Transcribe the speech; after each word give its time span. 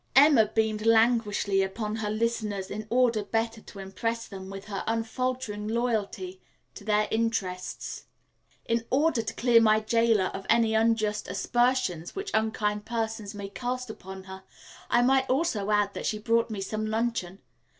'"Emma 0.25 0.47
beamed 0.47 0.83
languishingly 0.83 1.61
upon 1.61 1.97
her 1.97 2.09
listeners 2.09 2.71
in 2.71 2.87
order 2.89 3.23
better 3.23 3.61
to 3.61 3.77
impress 3.77 4.27
them 4.27 4.49
with 4.49 4.65
her 4.65 4.83
unfaltering 4.87 5.67
loyalty 5.67 6.41
to 6.73 6.83
their 6.83 7.07
interests. 7.11 8.05
"In 8.65 8.83
order 8.89 9.21
to 9.21 9.33
clear 9.35 9.61
my 9.61 9.79
jailer 9.79 10.31
of 10.33 10.47
any 10.49 10.73
unjust 10.73 11.27
aspersions 11.27 12.15
which 12.15 12.31
unkind 12.33 12.83
persons 12.83 13.35
may 13.35 13.49
cast 13.49 13.91
upon 13.91 14.23
her, 14.23 14.41
I 14.89 15.03
might 15.03 15.29
also 15.29 15.69
add 15.69 15.93
that 15.93 16.07
she 16.07 16.17
brought 16.17 16.49
me 16.49 16.61
some 16.61 16.87
luncheon. 16.87 17.37